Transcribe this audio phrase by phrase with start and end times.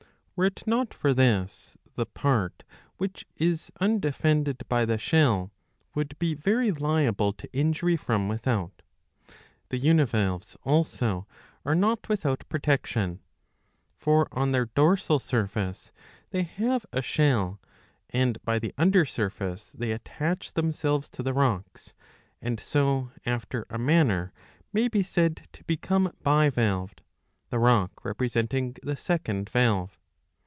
[0.37, 2.63] Were it not for this, the part
[2.97, 5.51] which is undefended by the shell
[5.93, 8.81] would be very liable to injury from without.
[9.69, 11.27] The Univalves also
[11.63, 13.19] are not without pro tection.
[13.93, 15.91] For on their dorsal surface
[16.31, 17.61] they have a shell,
[18.09, 21.93] and by the under surface they attach themselves to the rocks,
[22.41, 24.33] and so after a manner
[24.73, 27.01] may be said to become bivalved,
[27.51, 29.99] the rock representing the second valve.